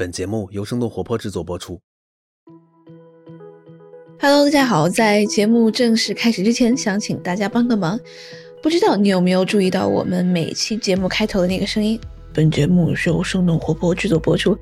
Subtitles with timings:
[0.00, 1.78] 本节目由生动活泼制作播出。
[4.18, 8.00] Hello，大家好，在节目正式开始之前，想请大家帮个忙。
[8.62, 12.00] 不知道你有没有注意到我们每期节目开头的那个声音？
[12.32, 14.56] 本节目是由生动活泼制作播出。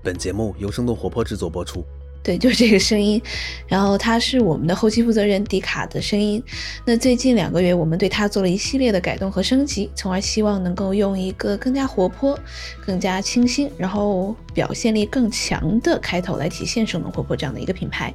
[0.00, 1.84] 本节目由生动活泼制作播出。
[2.24, 3.20] 对，就是这个声音，
[3.68, 6.42] 然后他是我们的后期负责人迪卡的声音。
[6.86, 12.36] 那最近两个月，我们对他做了一系列的改动和升级，从而希望能够用一个更加活泼、
[12.84, 18.12] 更加清新，然后表现力更强的开头来体现生动活泼这样的一个品牌。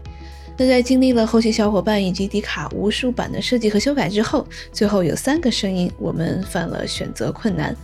[0.58, 7.76] 那在经历了后期小伙伴以及迪卡无数版的设计和修改之后，最后有三个声音，我们犯了选择困难。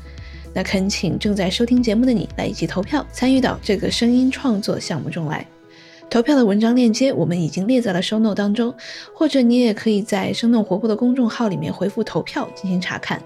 [0.55, 5.45] 那恳请正在收听节目的你来一起投票，参与到这个声音创作项目中来。
[6.09, 8.73] 投票的文章链接我们已经列在了 show note 当中，
[9.13, 13.21] 或者你也可以在生动活泼的公众号里面回复投票进行查看。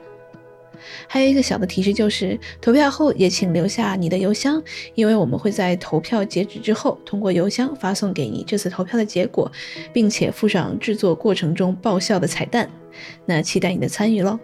[1.07, 4.61] 还有一个小的提示就是，投票后也请留下你的邮箱，
[4.95, 9.51] 因为我们会在投票截止之后通过邮箱发送给你这次投票的结果，
[9.93, 12.67] 并且附上制作过程中爆笑的彩蛋。
[13.25, 14.39] 那期待你的参与喽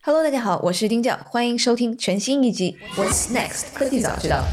[0.00, 4.44] ！Hello，大家好，我是丁教，欢迎收听全新一集《What's Next 科技早知道》。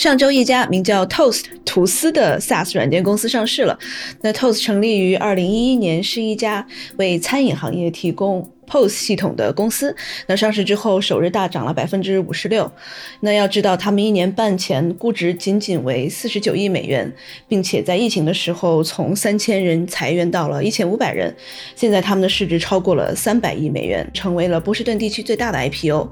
[0.00, 3.78] 上周，一家名叫 Toast 图斯的 SaaS 软件公司上市了。
[4.22, 8.50] 那 Toast 成立于二零一一年，是一家为餐饮行业提供。
[8.70, 9.94] POS 系统的公司，
[10.28, 12.70] 那上市之后首日大涨了百分之五十六。
[13.18, 17.12] 那要知道，他们一年半前估值仅仅为四十九亿美元，
[17.48, 21.34] 并且在疫情的时候从三千人裁员到了一千五百人。
[21.74, 26.08] 现在他们的市值超过了三百亿美元，成为了波士顿地区最大的 IPO。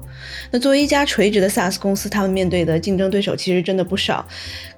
[0.51, 4.27] 那作为一家垂直的 SaaS 公司，他们面对的竞争对手其实真的不少。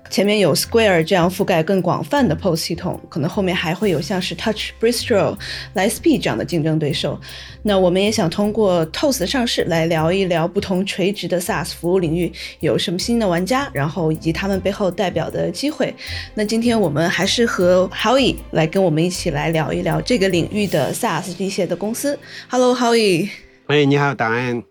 [0.10, 5.38] 前面有 Square 这样覆盖更广泛的 POS 系统，可能后面还会有像是 Touch、Bristro、
[5.74, 7.18] l i g h t s p e e d 这样的竞争对手。
[7.64, 15.96] 那那我们也想通过 Toast 的上市来聊一聊不同垂直的 SaaS 服务领域有什么新的玩家，然后以及他们背后代表的机会。
[16.34, 22.20] 那今天我们还是和 Howie 来跟我们一起来聊一聊这个领域的 SaaS 这些的公司。
[22.50, 23.30] Hello，Howie。
[23.68, 24.71] 喂，你好，答案。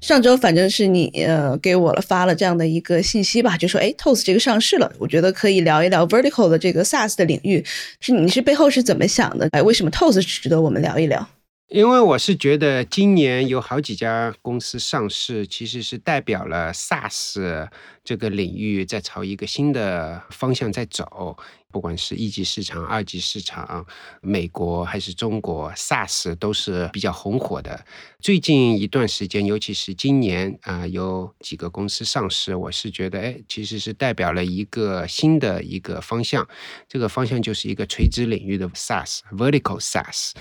[0.00, 7.64] 上周反正是你呃给我了发了这样的一个信息吧，就说哎，Toast 这个上市了，我觉得可以聊一聊 Vertical 的这个 SaaS 的领域，
[8.00, 9.48] 是你是背后是怎么想的？
[9.52, 11.28] 哎，为什么 Toast 值得我们聊一聊？
[11.68, 17.68] 因为我是觉得今年有好几家公司上市，其实是代表了 SaaS
[18.02, 21.36] 这个领域在朝一个新的方向在走。
[21.70, 23.84] 不管是一级市场、二级市场，
[24.22, 27.84] 美国还是中国，SaaS 都是比较红火的。
[28.20, 36.48] 最近一段时间，尤其是今年啊，有几个公司上市，我是觉得，哎，其实是代表了一个新的一个方向。
[36.88, 40.32] 这个方向就是一个垂直领域的 SaaS，Vertical SaaS。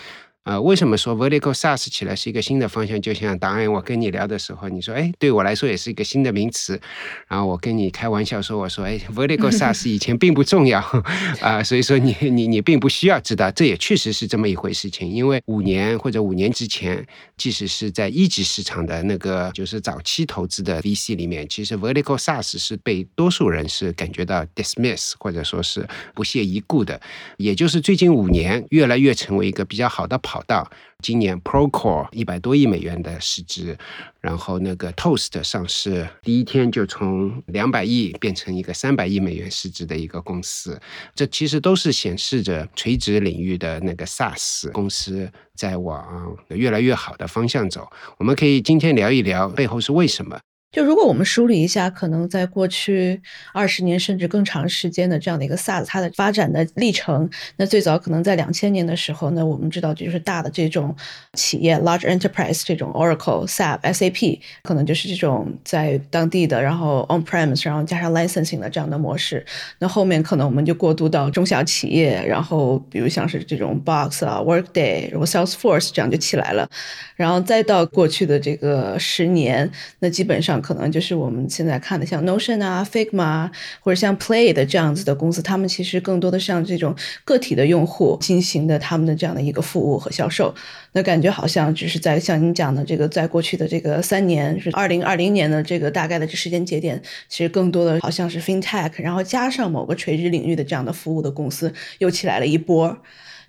[0.48, 3.02] 呃，为什么说 vertical SaaS 起来是一个新的方向？
[3.02, 6.80] 就像当然我跟你聊的时候，你说，哎，对我来说也是一个新的名词。
[7.28, 10.80] 然后我跟你开玩笑说，我说，哎，vertical SaaS 以前并不重要
[11.44, 15.06] 啊，所以说你你你并不需要知道，这也确实是这么一回事情。
[15.12, 25.86] 因为五年或者五年之前，即使是在一级市场的那个就是早期投资的 VC 里面，其实 vertical SaaS 是被多数人是感觉到 dismiss 或者说是
[26.16, 27.02] 不屑一顾的。
[27.36, 30.37] 也就是最近五年，越来越成为一个比较好的跑。
[30.38, 30.70] 跑道，
[31.02, 33.76] 今年 Procore 一百多亿美元的市值，
[34.22, 40.80] 然后那个 Toast 上市第一天就从两百亿变成一个三百亿美元市值的一个公司，
[41.16, 47.90] 这其实都是显示着垂直领域的那个 SaaS 公司在往越来越好的方向走。
[48.20, 50.40] 我们可以今天聊一聊背后是为什么。
[50.70, 53.20] 就如果我们梳理一下，可能在过去
[53.54, 60.94] 二十年甚至更长时间的这样的一个 SaaS 它的发展的历程，那最早可能在两千年的时候，那我们知道就是大的这种
[61.34, 69.44] 企业 large enterprise 这种 Oracle、SAP、SAP，可能就是这种在当地的，然后 on-premise，然后加上 licensing 的这样的模式。
[69.80, 76.70] 那后面可能我们就过渡到中小企业，然后比如像是这种 Box 啊、Workday，然后 Salesforce 这样就起来了。
[77.16, 80.57] 然后再到过去的这个十年，那基本上。
[80.62, 83.50] 可能就是我们现在看的像 Notion 啊、Figma
[83.80, 90.54] 或者像 Play 的这样子的公司，他们其实更多的像这种个体的用户进行的他们的这样的一个服务和销售。
[90.94, 102.98] 那感觉好像只是在像您讲的这个，在过去的这个三年，是二零二零年的这个大概的这时间节点，其实更多的好像是 FinTech，然后加上某个垂直领域的这样的服务的公司又起来了一波。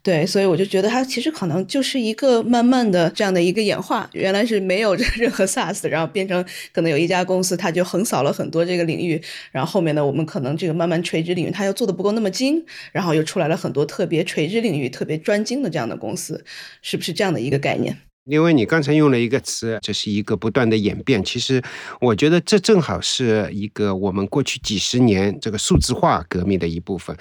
[0.03, 6.43] 对，所以我就觉得它其实可能就是一个慢慢的这样的一个演化，原来是没有 任何 SaaS，然后变成
[6.73, 16.45] 可能有一家公司，它就横扫了很多这个领域，然后后面呢，我们可能这个慢慢垂直领域它又做的不够那么精，然后又出来了很多特别垂直领域特别专精的这样的公司，
[16.81, 17.99] 是不是这样的一个概念？
[18.29, 21.25] 因为你刚才用了一个词，这是一个不断的演变。
[21.25, 21.63] 其实，
[21.99, 27.17] 我觉得这正好是一个我们过去几十年这个数字化革命的一部分。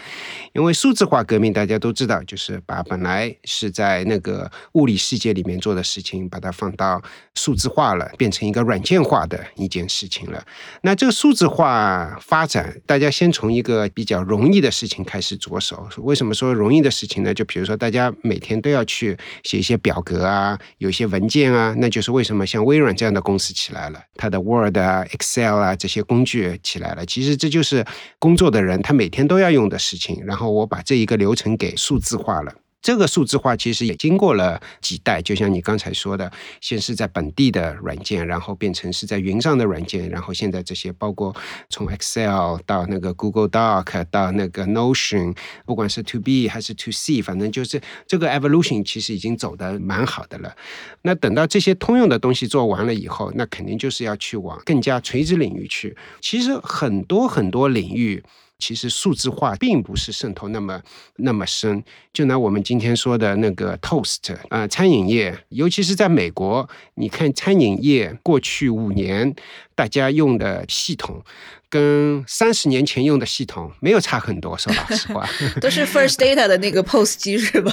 [0.54, 7.01] 因为数字化革命大家都知道，就是把本来是在那个物理世界里面做的事情，把它放到
[7.36, 10.45] 数字化了，变成一个软件化的一件事情了。
[10.81, 15.88] 那这个数字化发展，大家先从一个比较容易的事情开始着手。
[16.00, 17.33] 为什么说容易的事情呢？
[17.33, 20.92] 就比如说，大家每天都要去写一些表格啊，有。
[20.97, 27.05] 些文件啊，那就是为什么像微软这样的公司起来了，它的 Word 啊、Excel 啊这些工具起来了。
[27.05, 27.85] 其实这就是
[28.19, 30.23] 工作的人他每天都要用的事情。
[30.25, 32.51] 然后我把这一个流程给数字化了。
[32.81, 36.31] 这个数字化其实也经过了几代，就像你刚才说的，
[36.62, 41.35] 先是在本地的软件，然后变成是在云上的软件，然后现在这些包括
[41.69, 45.35] 从 Excel 到那个 Google Doc 到那个 Notion，
[45.65, 50.56] 不管是 To B 还是 To C，反正就是这个 evolution 其实已经走得蛮好的了。
[51.01, 55.97] 那等到这些通用的东西做完了以后，那肯定就是要去往更加垂直领域去。
[56.21, 58.23] 其实很多很多领域。
[58.59, 60.81] 其实数字化并不是渗透那么
[61.18, 61.83] 那么深。
[62.13, 69.36] 就拿我们今天说的那个 Toast 啊，餐饮业，尤其是在美国，你看餐饮业过去五年
[69.75, 71.24] 大家用的系统。
[71.69, 75.28] 跟三十年前用的系统没有差很多，说老实话，
[75.60, 77.72] 都是 First Data 的那个 POS 机是吧？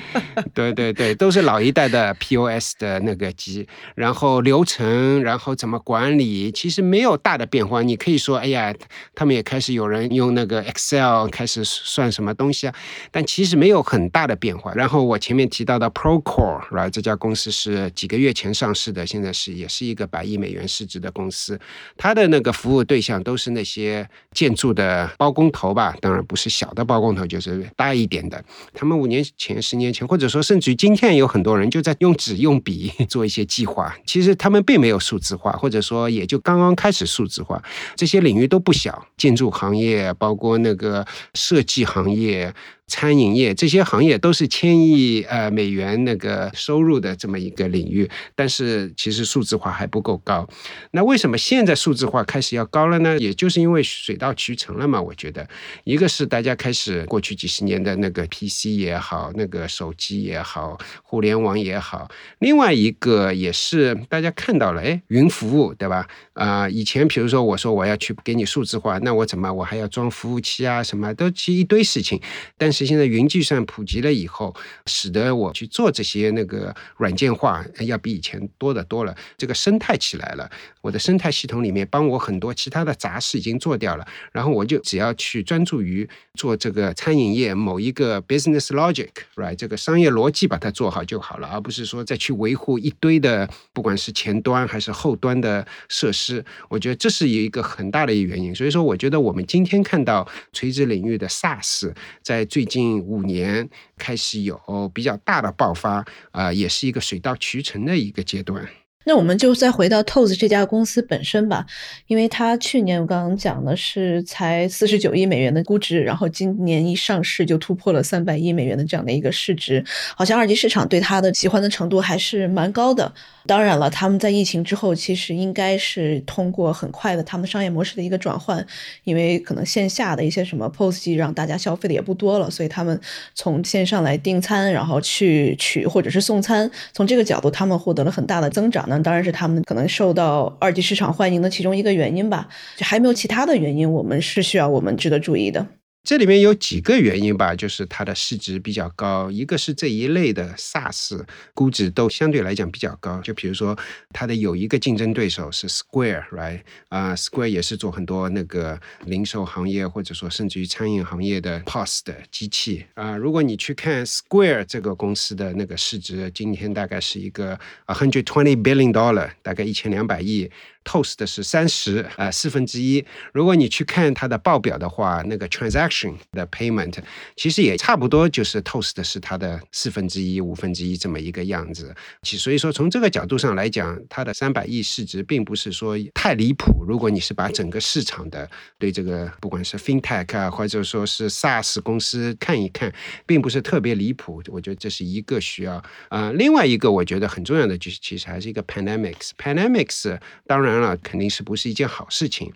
[0.54, 7.82] 对对对，都是老一代的 POS 的那个机，然后流程，然后怎么管理，其实没有大的变化。
[7.82, 8.74] 你可以说，哎呀，
[9.14, 12.74] 他们也开始有人用那个 Excel 开始算什么东西啊，
[13.10, 14.72] 但其实没有很大的变化。
[14.72, 21.60] 然后我前面提到的 Procore，right，这家公司是几个月前上市的，现在是也是一个百亿美元市值的公司，
[21.98, 23.34] 它的那个服务对象都。
[23.44, 28.42] 是那些建筑的包工头吧，当然不是小的包工头，就是大一点的。
[28.72, 33.94] 他们五年前、十年前，或者说甚至于今天，有很多人就在用纸用笔 做一些计划。
[34.06, 37.62] 其实他们并没有数字化，或者说也就刚刚开始数字化。
[37.94, 42.54] 这些领域都不小，建筑行业，包括那个设计行业。
[42.86, 50.46] 餐饮业这些行业都是千亿呃美元那个收入的这么一个领域，但是其实数字化还不够高。
[50.90, 53.18] 那为什么现在数字化开始要高了呢？
[53.18, 55.00] 也就是因为水到渠成了嘛。
[55.00, 55.48] 我觉得，
[55.84, 66.06] 一个是大家开始过去几十年的那个 PC 也好，那个手机也好，互联网也好，另外一个也是大家看到了，哎，云服务对吧？
[66.34, 70.82] 啊，以前比如说我说我要去给你数字化，那我怎么我还要装服务器啊？
[70.82, 72.20] 什么都其实一堆事情，
[72.58, 74.54] 但是现在云计算普及了以后，
[74.86, 79.16] 使得我去做这些那个软件化要比以前多得多了。
[79.38, 80.50] 这个生态起来了，
[80.80, 96.44] 我的生态系统里面帮我很多其他的杂事已经做掉了，然后我就只要去专注于做这个餐饮业某一个 business logic，right 这个商业逻辑把它做好就好了，而不是说再去维护一堆的不管是前端还是后端的设施。
[96.68, 98.52] 我觉得这是一个很大的一个原因。
[98.54, 101.92] 所以说，我觉得我们今天看到垂直领域的 SaaS
[102.22, 103.68] 在最近五年
[103.98, 104.58] 开始有
[104.92, 108.68] 比较大的爆发，啊，也是一个水到渠成的一个阶段。
[109.04, 111.66] 那我们就再回到 tos 这家公司本身吧，
[112.06, 119.84] 因为它去年我刚刚讲的是才四十九亿美元的估值，然后今年一上市就突破了三百亿美元的这样的一个市值，
[120.16, 123.12] 好像二级市场对它的喜欢的程度还是蛮高的。
[123.46, 128.66] 当然了，他们在疫情之后其实应该是通过很快的他们商业模式的一个转换，
[129.04, 132.98] 因为可能线下的一些什么 POS 机让大家消费的也不多了，所以他们
[133.34, 138.88] 从线上来订餐，然后去取或者是送餐，从这个角度他们获得了很大的增长。
[139.02, 145.66] 当然是他们可能受到二级市场欢迎的其中一个原因吧，就还没有其他的原因，我们是需要我们值得注意的。
[146.04, 153.22] 这里面有几个原因吧，就是它的市值比较高，一个是这一类的 SaaS 估值都相对来讲比较高。
[153.22, 153.74] 就比如说，
[154.10, 156.60] 它的有一个竞争对手是 Square，right？
[156.90, 163.16] 啊，Square 也是做很多那个零售行业或者说甚至于餐饮行业的 POS 的机器啊。
[163.16, 170.50] 如果你去看 Square 这个公司的那个市值，今天大概是一个 hundred twenty billion dollar，大概一千两百亿。
[170.84, 173.04] ，Toast 是三十，呃，四分之一。
[173.32, 176.96] 如果你去看它的报表的话，那个 transaction 的 payment
[177.36, 181.94] 其实也差不多，就是 Toast 是它的四分之一、五分之一这么一个样子。
[182.22, 186.84] 其所以说，从这个角度上来讲，它的三百亿市值并不是说太离谱。
[186.86, 188.48] 如果你是把整个市场的
[188.78, 192.92] 对这个不管是 FinTech 啊，或者说是 SaaS 公司看一看，
[193.26, 194.42] 并不是特别离谱。
[194.48, 196.30] 我觉得这是一个需要啊。
[196.32, 199.30] 另外一个我觉得很重要的就是，其实还是一个 pandemics。
[199.38, 202.52] pandemics 当然了，肯定是不是一件好事情。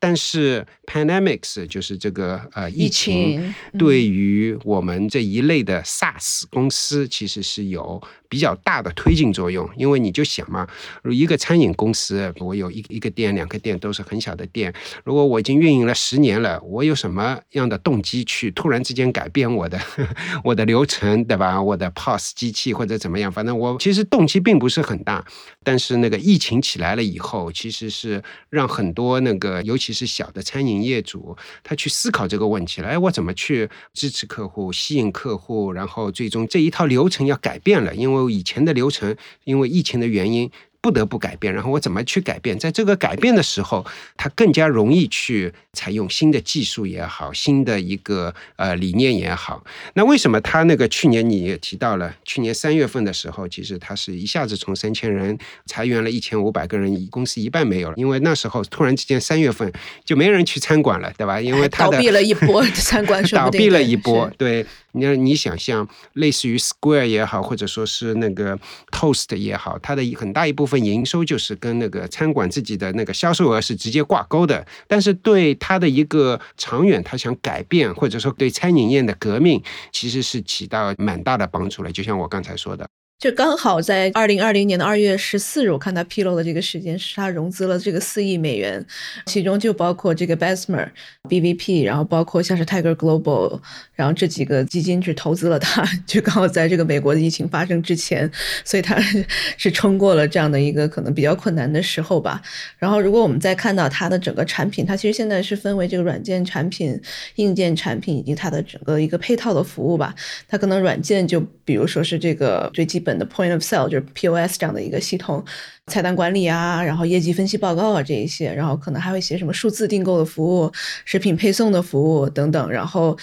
[0.00, 9.68] 但是 pandemics 就是这个呃疫情，对于我们这一类的 SaaS 公司其实是有比较大的推进作用。
[9.76, 10.68] 因为你就想嘛，
[11.02, 14.74] 如一个餐饮公司，我有一一个店、两个店都是很小的店，
[15.04, 19.80] 如果我已经运营了十年了，我有什么样的动机去突然之间改变我的
[20.44, 21.62] 我的流程，对吧？
[21.62, 25.24] 我的 POS 机器或者怎么样，反正我其实动机并不是很大。
[25.62, 32.88] 但是那个疫情起来了以后，其实是让很多那个尤其是小的餐饮业主，他去思考这个问题了。
[32.88, 35.72] 哎，我怎么去支持客户、吸引客户？
[35.72, 40.50] 然后最终这一套流程要改变了，因为以前的流程因为疫情的原因。
[40.84, 42.58] 不得不改变，然后我怎么去改变？
[42.58, 43.86] 在这个改变的时候，
[44.18, 49.64] 它更加容易去采用新的技术也好，新的一个呃理念也好。
[49.94, 59.72] 那为什么他那个去年你也提到了，去年三月份的时候，其实他是一下子从三千人裁员了一千五百个人，公司一半没有了，因为那时候突然之间三月份
[60.04, 61.40] 就没人去餐馆了，对吧？
[61.40, 64.66] 因为他倒闭了一波 餐馆，倒闭了一波，对。
[64.96, 68.56] 你你想象，类似于 Square 也好，或者说是那个
[68.92, 74.66] Toast 也好，它的很大一部分营收就是跟那个餐馆自己的那个销售额是直接挂钩的。
[74.86, 79.62] 但是对他的一个长远，他想改变，或者说对餐饮业的革命，
[79.92, 81.92] 其实是起到蛮大的帮助了。
[81.92, 82.86] 就像我刚才说的。
[83.24, 88.84] 就刚好在二零二零年的二月十四日，我看他披露的这个时间是他融资了这个四亿美元，
[89.24, 90.86] 其中就包括这个 Besmer、
[91.30, 93.58] BVP，然后包括像是 Tiger Global，
[93.94, 98.30] 然后这几个基金去投资了他，就刚好在这个美国的疫情发生之前，
[98.62, 99.00] 所以他
[99.56, 102.42] 是撑过了这样的一个可能比较困难的时候吧。
[102.76, 107.00] 然后如果我们再看到它的整个产品，它其实现在是分为这个软件产品、
[107.36, 110.14] 硬件产品以及它的整个一个配套的服务吧。
[110.46, 113.13] 它可能软件就比如说是这个最基本。
[113.19, 115.43] 的 point of sale 就是 POS 这样的一个系统，
[115.92, 120.72] 菜单管理啊，然后业绩分析报告啊这一些，然后可能还会写什么数字订购的服务、
[121.04, 123.16] 食品配送的服务等等，然后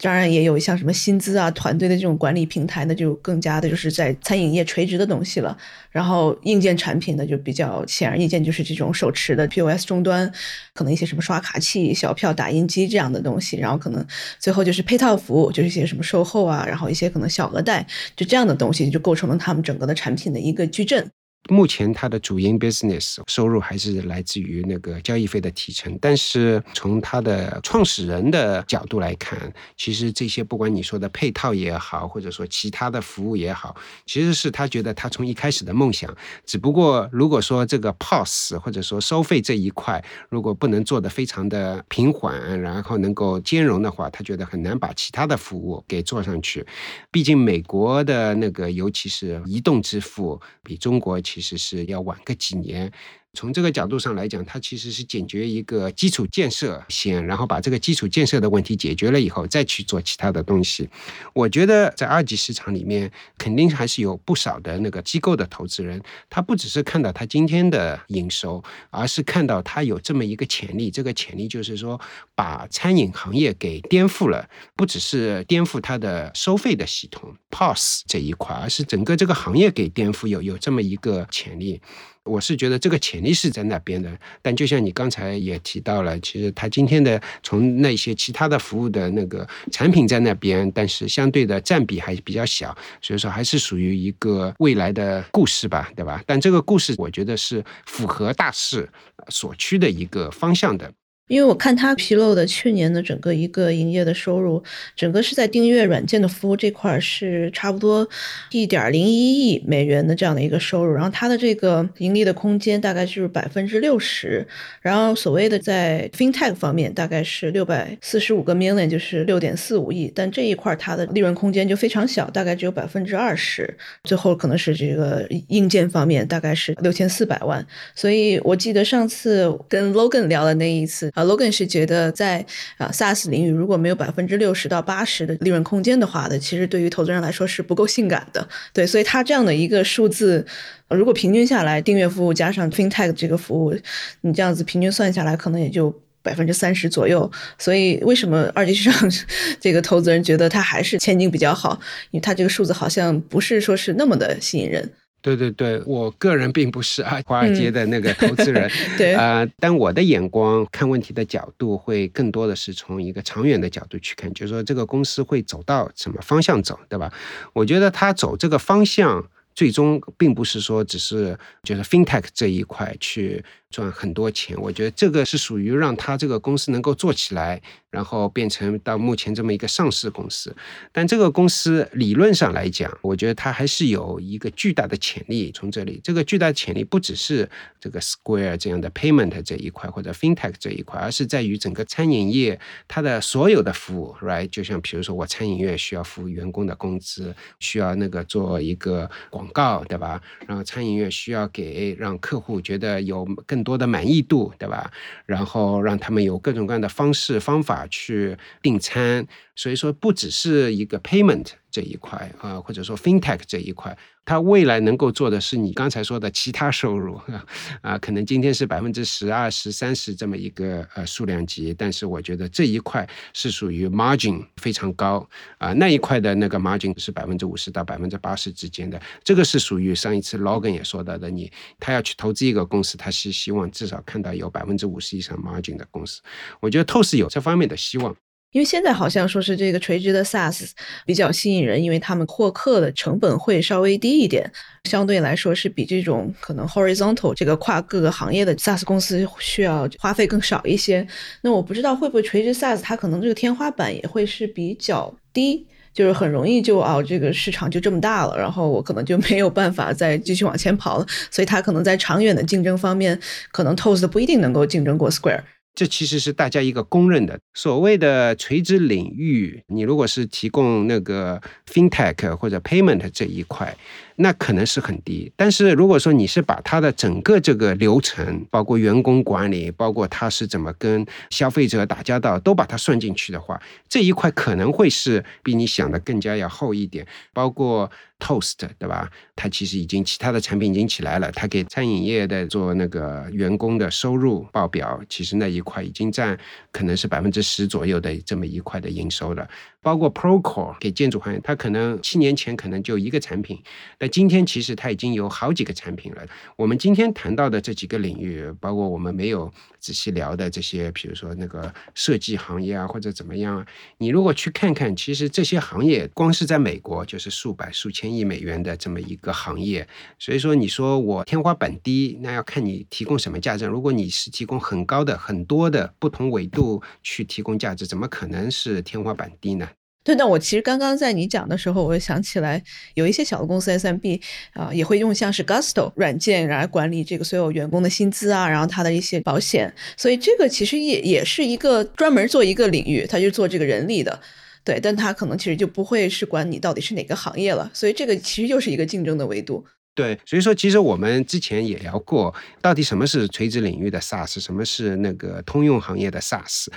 [0.00, 5.56] 当然也有像什么薪资啊、团队的这种管理平台呢，就更加的就是在餐饮业垂直的东西了。
[5.92, 10.30] 然后硬件产品呢，就比较显而易见，就是这种手持的 POS 终端，
[10.74, 14.04] 可能一些什么刷卡器、小票打印机这样的东西，然后可能
[14.40, 21.08] 最后就是配套服务，就是一些什么售后啊，然后一些可能小额贷，就这样的东西就构成了他们整个的产品的一个矩阵。
[21.48, 36.14] 目前它的主营 business 收入还是来自于那个交易费的提成，但是从它的创始人的角度来看，其实这些不管你说的配套也好，或者说其他的服务也好，其实是他觉得他从一开始的梦想。
[36.44, 46.66] 只不过如果说这个 POS 或者说收费这一块，如果不能做得非常的平缓，然后能够兼容的话，他觉得很难把其他的服务给做上去。
[47.10, 51.18] 毕竟美国的那个，尤其是移动支付，比中国。
[51.28, 52.90] 其实是要晚个几年。
[53.34, 60.88] 从这个角度上来讲，它其实是解决一个基础建设先，然后把这个基础建设的问题解决了以后，再去做其他的东西。
[61.34, 70.90] 我觉得在二级市场里面，肯定还是有不少的那个机构的投资人，他不只是看到他今天的营收，而是看到他有这么一个潜力。
[70.90, 72.00] 这个潜力就是说，
[72.34, 81.80] 把餐饮行业给颠覆了，不只是颠覆它的收费的系统 POS 这一块，而是整个这个行业给颠覆，有有这么一个潜力。
[82.28, 84.10] 我是觉得这个潜力是在那边的，
[84.42, 96.22] 但就像你刚才也提到了，其实它今天的从那些其他的服务的那个产品在那边，但是相对的占比还比较小，所以说还是属于一个未来的故事吧，对吧？
[96.26, 98.88] 但这个故事我觉得是符合大势
[99.28, 100.92] 所趋的一个方向的。
[101.28, 104.62] 因为我看他披露的去年的整个一个营业的收入，
[104.96, 108.08] 整个是在订阅软件的服务这块是差不多
[108.50, 114.46] 一点零一亿美元的这样的一个收入，然后它的这个盈利的空间大概就是百分之六十，
[114.80, 131.12] 然后所谓的在 FinTech 方面大概是六百四十五个 million，就是六点四五亿，但这一块它的利润空间就非常小，大概只有百分之二十，最后可能是这个硬件方面大概是六千四百万，所以我记得上次跟 Logan 聊的那一次。
[131.18, 132.46] 啊，Logan 是觉得在
[132.76, 138.48] 啊 SaaS 领域如果没有百分之六十到八十的利润空间的话的，其实对于投资人来说是不够性感的。
[138.72, 140.46] 对，所以他这样的一个数字，
[140.88, 143.76] 如果平均下来，订阅服务加上 FinTech 这个服务，
[144.20, 147.28] 你这样子平均算下来，可能也就百分之三十左右。
[147.58, 149.10] 所以为什么二级市场
[149.58, 151.80] 这个投资人觉得它还是前景比较好？
[152.12, 154.88] 因为它这个数字好像不是说是那么的吸引人。
[155.20, 167.12] 对对对，我个人并不是啊华尔街的那个投资人， 对啊，但我的眼光看问题的角度会更多的是从一个长远的角度去看，就是说这个公司会走到什么方向走，对吧？
[167.52, 177.60] 我觉得它走这个方向，最终并不是说只是就是 FinTech 这一块去赚很多钱，我觉得这个是属于让他这个公司能够做起来。
[177.90, 180.54] 然后变成到目前这么一个上市公司，
[180.92, 185.50] 但这个公司理论上来讲，我觉得它还是有一个巨大的潜力。
[185.52, 187.48] 从这里，这个巨大的潜力不只是
[187.80, 194.50] 这个 Square 这样的 Payment 这一块或者 FinTech 这一块，而是在于整个餐饮业它的所有的服务，right？
[194.50, 200.20] 就像比如说我餐饮业需要付员工的工资，需要那个做一个广告，对吧？
[200.46, 204.88] 然后餐饮业需要给让客户觉得有更更多的满意度，对吧？
[205.26, 207.84] 然后让他们有各种各样的方式方法。
[207.90, 213.96] 去订餐，所以说不只是一个 payment 这一块啊，或者说 fintech 这一块，
[214.28, 217.18] 它未来能够做的是你刚才说的其他收入
[217.80, 236.20] 啊，可能今天是百分之十、二十、三十这么一个呃数量级，但是我觉得这一块是属于 margin 非常高啊，那一块的那个 margin 是百分之五十到百分之八十之间的，这个是属于上一次 Logan 也说到的，你他要去投资一个公司，他是希望至少看到有百分之五十以上 margin 的公司，
[236.60, 238.14] 我觉得透视有这方面的希望。
[238.52, 240.70] 因为现在好像说是这个垂直的 SaaS
[241.04, 244.50] 比较吸引人，因为他们获客的成本会稍微低一点，
[244.84, 251.06] 相对来说是比这种可能 horizontal 这个跨各个行业的 SaaS 公司需要花费更少一些。
[251.42, 263.20] 那我不知道会不会垂直 SaaS 它可能这个天花板也会是比较低，就是很容易就哦这个市场就这么大了，然后我可能就没有办法再继续往前跑了，所以它可能在长远的竞争方面，
[263.52, 265.42] 可能 Toast 不一定能够竞争过 Square。
[265.78, 269.62] 这其实是大家一个公认的所谓的垂直领域。
[269.68, 271.40] 你如果是提供那个
[271.72, 273.78] fintech 或者 payment 这一块。
[274.20, 287.06] 那可能是很低，但是如果说你是把它的整个这个流程，包括员工管理，包括它是怎么跟消费者打交道，都把它算进去的话，这一块可能会是比你想的更加要厚一点。
[287.32, 289.08] 包括 Toast，对吧？
[289.36, 296.36] 它其实已经其他的产品已经起来了，它给餐饮业的做那个员工的收入报表，其实那一块已经占
[296.72, 299.48] 可能是百分之十左右的这么一块的营收了。
[299.80, 303.62] 包括 Procore 给建筑行业，它可能七年前可能就一个产品，
[303.96, 306.26] 但今天其实它已经有好几个产品了。
[306.56, 313.66] 我们今天谈到的这几个领域，包括我们没有仔细聊的这些，比如说那个设计行业啊，或者怎么样啊，
[313.98, 319.86] 你如果去看看，其实这些行业光是在美国就是数百、数千亿美元的这么一个行业。
[320.18, 323.64] 所以说，你说我天花板低，那要看你提供什么价值。
[323.64, 329.68] 如果你是提供很高的、很多的不同维度去提供价值，怎么可能是天花板低呢？
[330.04, 332.62] 对，那我其实刚刚在你讲的时候，我想起来，
[332.94, 334.18] 有一些小的公司 SMB
[334.54, 344.18] 啊，也会用像是 Gusto 软件来管理这个所有员工的薪资啊，然后他的一些保险，所以这个其实也也是一个专门做一个领域，他就做这个人力的，
[344.64, 349.62] 对，但他可能其实就不会是管你到底是哪个行业了，所以这个其实又是一个竞争的维度。
[349.98, 352.32] 对，所以说其实我们之前也聊过，
[352.62, 356.68] 到底什么是垂直领域的 SaaS，什么是那个通用行业的 SaaS。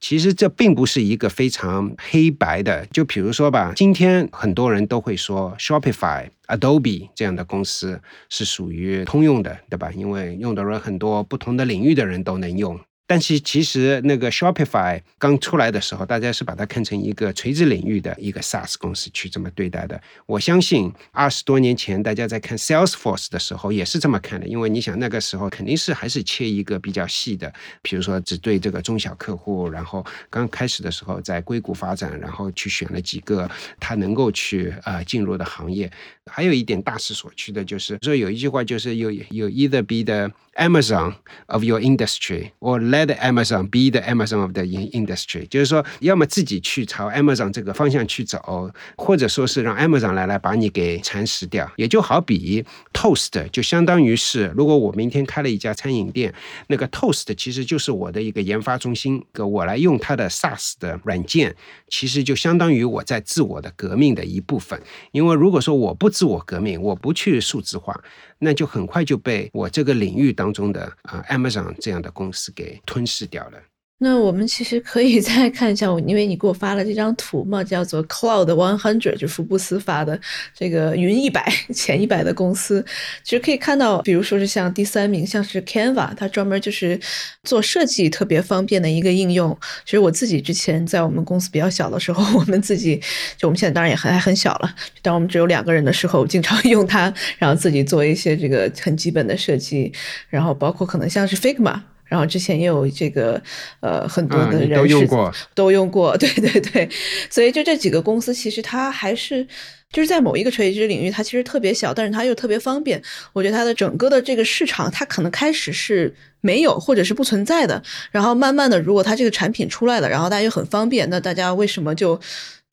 [0.00, 2.84] 其实这并不是一个非常黑白的。
[2.86, 9.92] 就比如说吧，今天很多人都会说 Shopify、Adobe 这样的公司是属于通用的，对吧？
[9.92, 12.80] 因为用的人很多，不同的领域的人都能用。
[13.06, 20.00] 但是其实那个 Shopify 刚出来的时候，大家是把它看成一个垂直领域的一个 SaaS 公司去这么对待的。
[20.26, 35.90] 我相信二十多年前大家在看 Salesforce 的时候也是这么看的，因为你想那个时候肯定是还是切一个比较细的，比如说只对这个中小客户，然后刚开始的时候在硅谷发展，然后去选了几个他能够去呃进入的行业。
[36.26, 41.12] 还有一点大势所趋的就是说有一句话就是有有 either be the Amazon
[41.46, 50.12] of your industry or let Amazon be the Amazon of the industry，就是说，要么自己去朝 Amazon 这个方向去走，或者说是让 Amazon
[50.12, 51.68] 来来把你给蚕食掉。
[51.76, 56.32] 也就好比 Toast，就相当于是，如果我明天开了一家餐饮店，
[56.68, 61.56] 那个 Toast 其实就是我的一个研发中心，我来用它的 SaaS 的软件，
[61.88, 64.80] 其实就相当于我在自我的革命的一部分。
[65.10, 68.00] 因为如果说我不自我革命，我不去数字化。
[68.44, 73.58] 那就很快就被我这个领域当中的啊 Amazon 这样的公司给吞噬掉了。
[73.98, 80.20] 那我们其实可以再 看一下，因为你给我发了这张图嘛，叫做 Cloud One Hundred，就福布斯发的
[80.52, 82.84] 这个云一百 前一百的公司，
[83.22, 87.00] 其实可以看到，比如说是像第三名，像是 Canva，它专门就是
[87.44, 89.56] 做设计特别方便的一个应用。
[89.84, 93.00] 其实我自己之前在我们公司比较小的时候， 我们自己
[93.38, 99.92] 就我们现在当然也很还很小了，当我们只有两个人的时候，经常用它，然后自己做一些这个很基本的设计，
[100.28, 101.80] 然后包括可能像是 Figma。
[102.14, 103.42] 然后之前也有这个，
[103.80, 106.88] 呃，很多的人都用过，都用过， 对对对，
[107.28, 109.44] 所以就这几个公司，其实它还是
[109.92, 113.02] 就是在某一个垂直领域，它其实特别小，但是它又特别方便。
[113.32, 122.20] 我觉得它的整个的这个市场，它可能开始是没有或者是不存在的，然后慢慢的，如果它这个产品出来了，然后大家又很方便，那大家为什么就？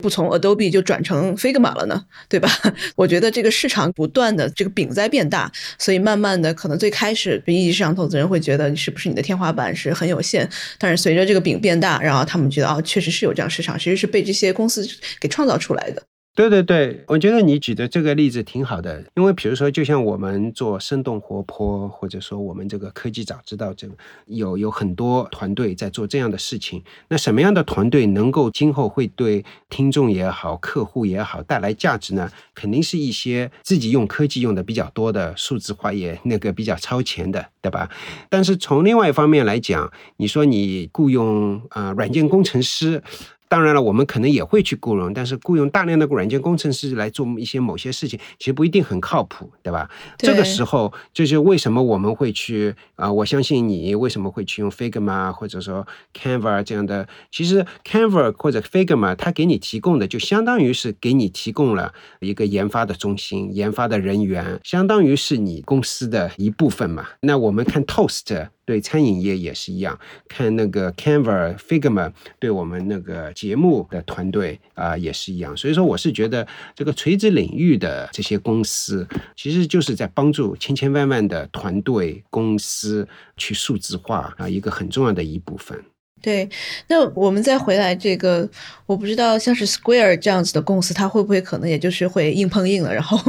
[0.01, 2.49] 不从 Adobe 就转成 Figma 了呢，对吧？
[2.97, 14.85] 我觉得这个市场不断的这个饼在变大，所以慢慢的可能最开始一级市场投资人会觉得是不是你的天花板是很有限，但是随着这个饼变大，然后他们觉得哦，确实是有这样市场，其实是被这些公司
[15.19, 16.01] 给创造出来的。
[16.33, 23.93] 对对对，我觉得你举的这个例子挺好的，因为比如说，就像我们做生动活泼，或者说我们这个科技早知道，这个
[24.27, 26.81] 有有很多团队在做这样的事情。
[27.09, 32.31] 那什么样的团队能够今后会对听众也好、客户也好带来价值呢？
[32.55, 37.89] 肯定是一些自己用科技用的比较多的、数字化也那个比较超前的，对吧？
[38.29, 43.03] 但是从另外一方面来讲，你说你雇佣啊软件工程师。
[43.51, 49.89] 当然了，我们可能也会去雇佣，但是雇佣大量的软件工程师来做一些某些事情，其实不一定很靠谱，对吧？
[50.17, 53.11] 这个时候就是为什么我们会去啊？
[53.11, 57.05] 我相信你为什么会去用 Figma 或者说 Canva 这样的？
[57.29, 67.05] 其实 Canva 或者 Figma 它给你提供的就相当于是给你提供了一个研发的中心、研发的人员，相当于是你公司的一部分嘛。
[67.19, 68.47] 那我们看 Toast。
[68.65, 75.55] 对餐饮业也是一样，看那个 Canva、Figma，对我们那个节目的团队啊也是一样。
[75.57, 85.83] 所以说，我是觉得这个垂直领域的这些公司，其实就是在帮助千千万万的团队公司去数字化啊，一个很重要的一部分。
[86.21, 86.47] 对，
[86.87, 88.47] 那我们再回来这个，
[88.85, 92.93] 我不知道像是 Square 这样子的公司，它会不会可能也就是会硬碰硬了？
[92.93, 93.19] 然后，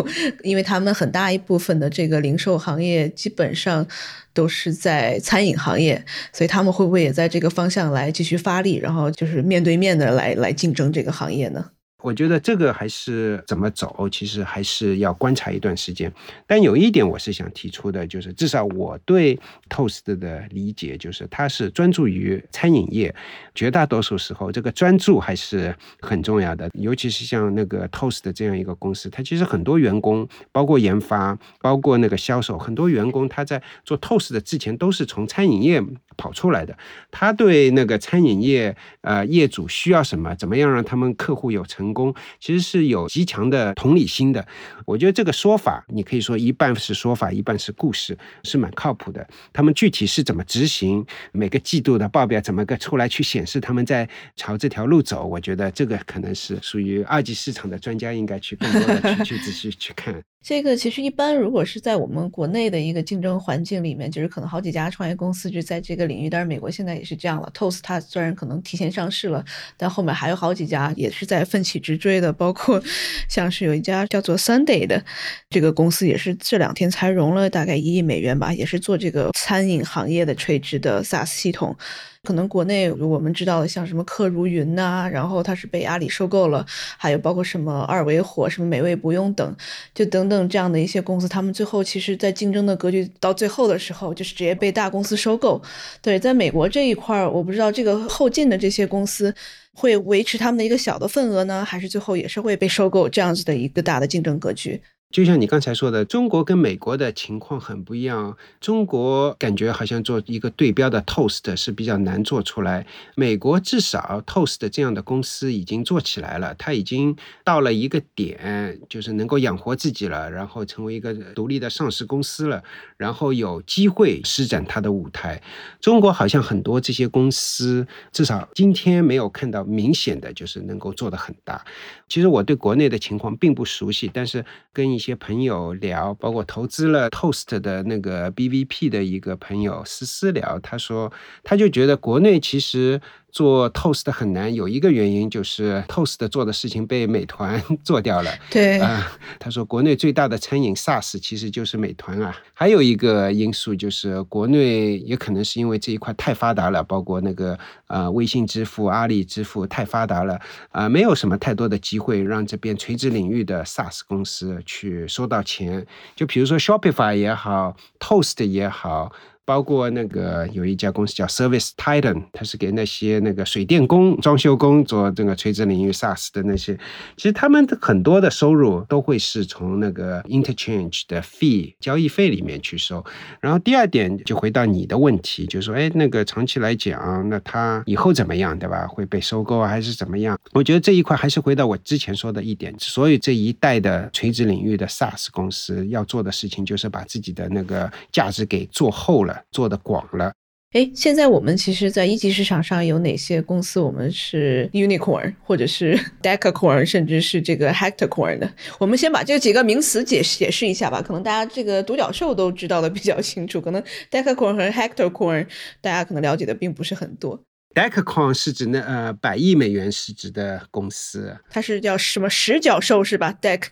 [0.43, 3.87] 因为他们很大一部分的这个零售行业基本上
[4.35, 11.71] 都是在餐饮行业，所以他们会不会也在这个方向来继续发力，然后就是面对面的来来竞争这个行业呢？
[12.03, 16.13] 我觉得这个还是怎么走，其实还是要观察一段时间。
[16.47, 19.39] 但有一点我是想提出的，就是至少我对
[19.71, 23.15] Toast 的理解，就是它是专注于餐饮业，
[23.55, 26.69] 绝大多数时候这个专注还是很重要的。
[26.75, 35.83] 尤其是像那个 Toast 这样一个公司，它其实很多员工，包括研发，包括那个销售，很多员工他在做 Toast 的之前都是从餐饮业。
[36.17, 36.77] 跑出来的，
[37.11, 44.47] 他对那个餐饮业呃业主需要什么，怎么样让他们客户有成功，其实是有极强的同理心的。
[44.87, 49.27] 我觉得这个说法，你可以说一半是说法，一半是故事，是蛮靠谱的。
[49.53, 60.23] 他们具体是怎么执行，每个季度的报表怎么个出来去显示他们在朝这条路走，我觉得这个可能是属于二级市场的专家应该去更多的去去仔细去看。
[60.43, 66.29] 这个其实一般，如果是在我们国内的一个竞争环境里面，就是可能好几家创业公司就在这个领域。
[66.29, 69.45] 但是美国现在也是这样了，Toast 它虽然可能提前上市了，
[69.77, 72.83] 但后面还有好几家也是在奋起直追的，包括
[73.29, 75.05] 像是有一家叫做 Sunday 的
[75.49, 81.77] 这个公司，也是这两天才融了大概一亿美元吧，也是做这个餐饮行业的垂直的 SaaS 系统。
[82.25, 86.65] 可能国内我们知道的，像什么客如云呐，然后它是被阿里收购了，
[86.97, 89.57] 还有包括什么二维火、什么美味不用等，
[89.93, 95.61] 就等等这样的一些公司，他们最后其实，在竞争的格局到最后的时候，就是直接被大公司收购。
[96.01, 99.35] 对，在美国这一块儿，我不知道这个后进的这些公司
[99.75, 104.81] 会维持他们的一个小的份额呢，还是最后也是会被收购这样子的一个大的竞争格局。
[105.13, 108.35] 就像你刚才说的，中国跟美国的情况很不一样。
[108.61, 122.65] 中国感觉好像做一个对标的 Toast 是比较难做出来，美国至少 Toast 这样的公司已经做起来了，它已经到了一个点，就是能够养活自己了，然后成为一个独立的上市公司了，
[122.97, 125.43] 然后有机会施展它的舞台。
[125.79, 131.63] 中国好像很多这些公司，至少今天没有看到明显的就是能够做得很大。
[132.09, 141.13] 其实我对国内的情况并不熟悉，但是跟一些朋友聊，包括投资了 Toast 的那个 BVP 的一个朋友思思聊，他说
[141.43, 143.01] 他就觉得国内其实
[143.33, 148.31] 做 Toast 很难，有一个原因就是 Toast 做的事情被美团 做掉了。
[148.51, 152.37] 对，啊，他说国内最大的餐饮 SaaS 其实就是美团啊。
[152.53, 160.39] 还有一个因素就是国内也可能是因为这一块太发达了，包括那个呃微信支付、阿里支付太发达了
[160.71, 165.87] 啊，没有什么太多的机会让这边垂直领域的 SaaS 公司去收到钱。
[166.15, 169.11] 就比如说 Shopify 也好，Toast 也好。
[169.53, 176.75] 包括那个有一家公司叫 Service Titan，它是给那些那个水电工、装修工做这个垂直领域 SaaS 的那些，
[177.19, 183.05] 其实他们的很多的收入都会是从那个 interchange 的 fee 交易费里面去收。
[183.43, 188.87] 然后第二点就回到你的问题，就是说，哎，那个长期来讲，那它以后怎么样，对吧？
[188.87, 190.39] 会被收购还是怎么样？
[190.55, 199.42] 我觉得这一块还是回到我之前说的一点，所以这一代的垂直领域的 SaaS 公司要做的事情，就是把自己的那个价值给做厚了。
[199.51, 200.33] 做的广了，
[200.73, 203.79] 哎，现在我们其实，在一级市场上有哪些公司？
[203.79, 208.51] 我们是 unicorn，或者是 decacorn，甚至是这个 hector corn 的。
[208.79, 211.03] 我们先把这几个名词解释解释一下吧。
[211.03, 215.47] 可能大家这个独角兽都知道的比较清楚，可能 decacorn 和 hector corn，
[215.83, 217.39] 大家可能了解的并不是很多。
[217.75, 223.63] Decacorn 是指那呃百亿美元市值的公司，它是叫什么十角兽是吧？Dec，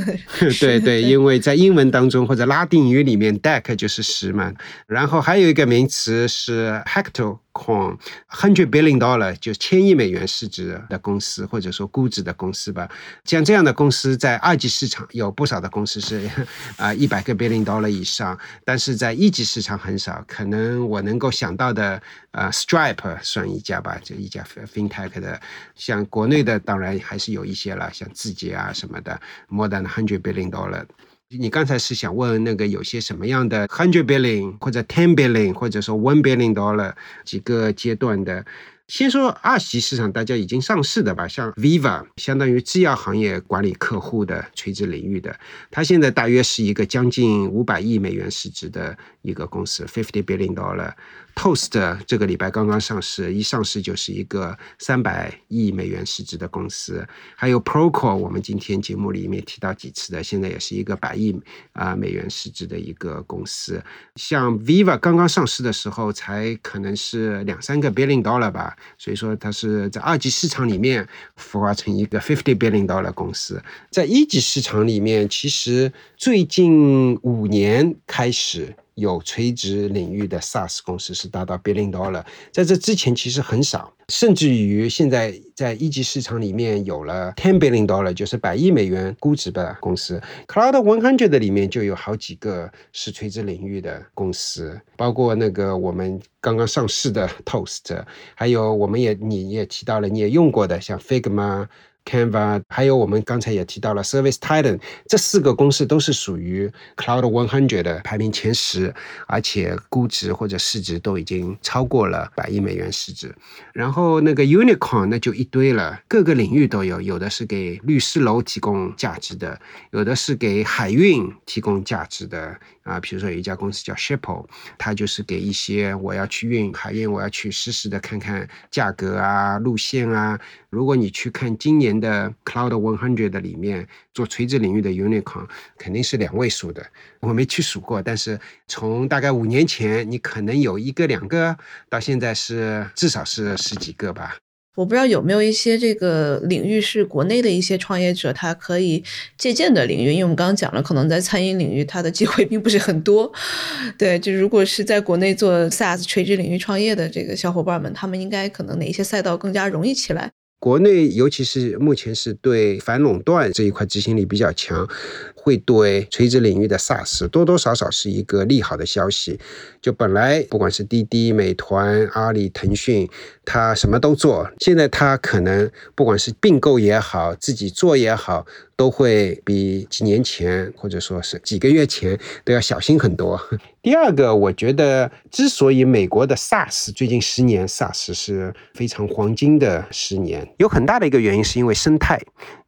[0.60, 4.52] 对 对，因为在英文当中或者拉丁语里面，Dec 就是十嘛。
[4.86, 7.38] 然后还有一个名词是 Hector。
[7.56, 12.86] 况 hundred billion dollar 就千亿美元市值的公司，或者说估值的公司吧。
[13.24, 16.30] 像这样的公司在二级市场有不少的公司是
[16.76, 20.22] 啊一百个 billion dollar 以上，但是在一级市场很少。
[20.28, 25.40] 可能我能够想到的，呃，Stripe 算一家吧，就一家 fintech 的。
[25.74, 30.84] 像国内的当然还是有一些了，像字节啊什么的，more than hundred billion dollar。
[31.28, 38.44] 你刚才是想问那个有些什么样的 hundred billion 或者 ten billion 或者说 one billion dollar 几个阶段的？
[38.86, 45.36] 先说二级市场，大家已经上市的吧，像 Viva，相当于制药行业管理客户的垂直领域的，
[45.72, 50.92] 它现在大约是一个将近五百亿美元市值的一个公司，fifty billion dollar。
[51.36, 57.06] Toast 这个礼拜刚刚上市，一上市就是一个三百亿美元市值的公司。
[57.36, 61.38] 还有 Procore，我们今天节目里面提到几次的，现在也是一个百亿
[61.74, 63.80] 啊美元市值的一个公司。
[64.16, 71.06] 像 Viva 刚刚上市的时候，才可能是两三个 billion dollar 吧，所以说它是在二级市场里面
[71.38, 73.62] 孵化成一个 fifty billion dollar 公司。
[73.90, 78.74] 在一级市场里面，其实最近五年开始。
[78.96, 90.20] 有垂直领域的 SaaS 公司是达到 billion dollar，在这之前其实很少，甚至于现在在一级市场里面有了 ten billion dollar，就是百亿美元估值的公司。
[90.46, 98.02] Cloud One Hundred 里面就有好几个是垂直领域的公司，包括那个我们刚刚上市的 Toast，
[98.34, 101.66] 还有我们也你也提到了，你也用过的像 Figma。
[102.06, 108.94] Canva，还有我们刚才也提到了 Service Titan，这四个公司都是属于 Cloud One Hundred 的排名前十，
[109.26, 113.34] 而且估值或者市值都已经超过了百亿美元市值。
[113.72, 122.56] 然后那个 Unicorn 那就一堆了，各个领域都有，有的是给律师楼提供价值的，有的是给海运提供价值的。
[122.84, 124.46] 啊，比如说有一家公司叫 Shippo，
[124.78, 130.38] 它就是给一些我要去运海运，我要去实时的看看价格啊、路线啊。
[130.76, 136.84] 如果你去看今年的 Cloud One Hundred 里面做垂直领域的 Unicorn，肯定是两位数的。
[137.20, 141.56] 我没去数过，但是从大概五年前，你可能有一个两个，
[141.88, 144.36] 到现在是至少是十几个吧。
[144.74, 149.02] 我不知道有没有一些这个领域是国内的一些创业者他可以
[149.38, 153.32] 借鉴的领域，因为我们刚刚讲了，可能在餐饮领域他的机会并不是很多。
[153.96, 160.30] 对，就如果是在国内做 SaaS 垂直领域创业的这个小伙伴们，他们应该可能哪一些赛道更加容易起来？
[160.58, 164.88] 国内尤其是目前是对反垄断这一块执行力比较强，
[165.34, 169.38] 会对垂直领域的 SaaS 多多少少是一个利好的消息。
[169.80, 173.08] 就本来不管是滴滴、美团、阿里、腾讯，
[173.44, 178.46] 它什么都做，现在它可能不管是并购也好，自己做也好。
[178.76, 183.40] 都会比几年前或者说是几个月前都要小心很多。
[183.82, 192.20] 第二个，我觉得之所以美国的 SaaS 最近十年 SaaS 是非常黄金的十年，有很大的一个原因是因为生态。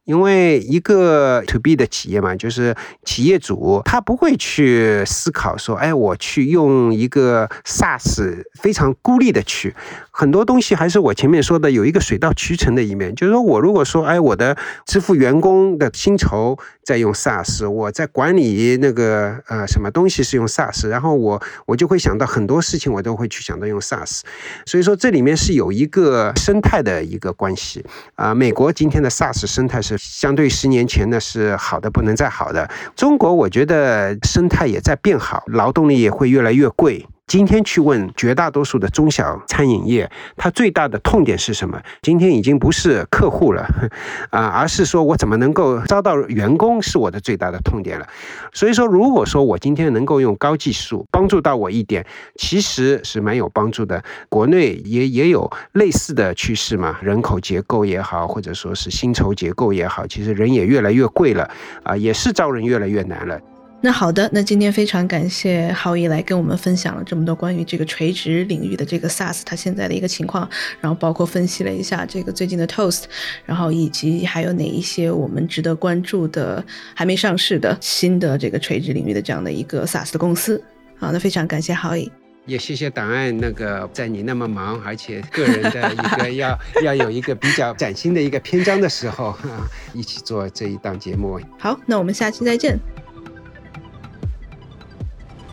[0.08, 9.74] 因为一个 to B 的企业嘛，就是企业主他不会去思考说，哎，我去用一个 SaaS 非常孤立的去，
[10.10, 16.58] 很多东西还是我前面说的有一个水到渠成的一面，就是说我如果说，哎，我的支付员工的薪酬。
[16.88, 24.22] 在用 SaaS，我在管理那个呃什么东西是用 SaaS，然后我我就会想到很多事情，我都会去想到用 SaaS。
[24.64, 28.34] 所以说这里面是有一个生态的一个关系啊。
[28.34, 37.06] 美国今天的 SaaS 生态是相对十年前呢是好的不能再好的，中国我觉得生态也在变好，劳动力也会越来越贵。
[37.28, 41.78] 今天去问绝大多数的中小餐饮业，它最大的痛点是什么？
[42.00, 43.68] 今天已经不是客户了，
[44.32, 48.08] 啊，而是说我怎么能够招到员工是我的最大的痛点了。
[48.54, 54.02] 所以说，如果说我今天能够用高技术帮助到我一点，其实是蛮有帮助的。
[54.30, 61.50] 国内也也有类似的趋势嘛，人口结构也好，或者说是薪酬结构也好，其实人也越来越贵了，
[61.82, 63.38] 啊，也是招人越来越难了。
[63.80, 70.48] 那好的，那今天非常感谢浩毅来跟我们分享了这么多关于这个垂直领域的这个 SaaS 它现在的一个情况，
[70.80, 73.04] 然后包括分析了一下这个最近的 Toast，
[73.44, 80.60] 然后以及还有哪一些我们值得关注的还没上市的新的这个垂直领域的这样的一个 SaaS 的公司。
[80.96, 82.10] 好，那非常感谢浩毅，
[82.46, 91.40] 也谢谢档案那个在你那么忙，而且个人的一个 要要有一个比较崭新的一个篇章的时候啊，一起做这一档节目。
[91.60, 92.76] 好，那我们下期再见。